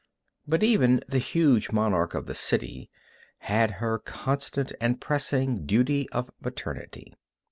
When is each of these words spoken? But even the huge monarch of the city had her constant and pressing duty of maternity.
But 0.47 0.63
even 0.63 1.01
the 1.07 1.19
huge 1.19 1.71
monarch 1.71 2.15
of 2.15 2.25
the 2.25 2.33
city 2.33 2.89
had 3.37 3.73
her 3.77 3.99
constant 3.99 4.73
and 4.81 4.99
pressing 4.99 5.67
duty 5.67 6.09
of 6.09 6.31
maternity. 6.41 7.13